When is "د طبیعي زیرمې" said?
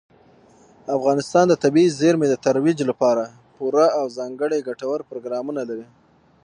1.49-2.27